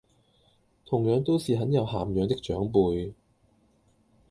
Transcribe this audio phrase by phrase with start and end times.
[0.83, 3.13] 同樣都是很有涵養的長輩